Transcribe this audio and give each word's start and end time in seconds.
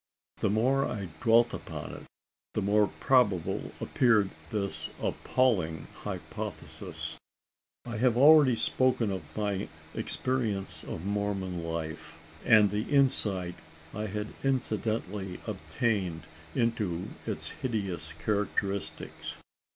The 0.39 0.49
more 0.49 0.83
I 0.83 1.09
dwelt 1.21 1.53
upon 1.53 1.91
it, 1.93 2.05
the 2.55 2.61
more 2.63 2.87
probable 2.87 3.71
appeared 3.79 4.31
this 4.49 4.89
appalling 4.99 5.85
hypothesis. 5.93 7.19
I 7.85 7.97
have 7.97 8.17
already 8.17 8.55
spoken 8.55 9.11
of 9.11 9.21
my 9.37 9.69
experience 9.93 10.83
of 10.83 11.05
Mormon 11.05 11.63
life, 11.63 12.17
and 12.43 12.71
the 12.71 12.85
insight 12.89 13.53
I 13.93 14.07
had 14.07 14.33
incidentally 14.43 15.39
obtained 15.45 16.23
into 16.55 17.09
its 17.27 17.51
hideous 17.61 18.13
characteristics. 18.13 19.35